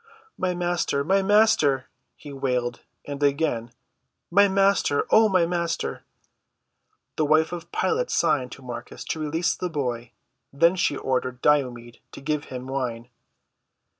[0.35, 2.79] "My Master—my Master!" he wailed.
[3.05, 3.71] And again,
[4.31, 6.05] "My Master, oh, my Master!"
[7.17, 10.13] The wife of Pilate signed to Marcus to release the boy,
[10.51, 13.09] then she ordered Diomed to give him wine.